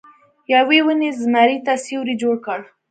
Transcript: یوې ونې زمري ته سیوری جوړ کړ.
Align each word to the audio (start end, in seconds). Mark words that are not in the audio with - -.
یوې 0.55 0.79
ونې 0.85 1.09
زمري 1.21 1.57
ته 1.65 1.73
سیوری 1.85 2.15
جوړ 2.21 2.35
کړ. 2.45 2.59